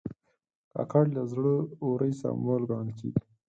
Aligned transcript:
کاکړ 0.73 1.05
د 1.17 1.19
زړه 1.31 1.53
ورۍ 1.89 2.11
سمبول 2.21 2.61
ګڼل 2.69 2.89
کېږي. 2.99 3.21